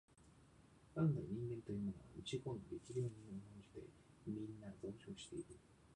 [0.95, 1.93] 元来人間というものは
[2.25, 3.11] 自己の力量に慢
[3.61, 3.81] じて
[4.25, 5.45] みんな増長している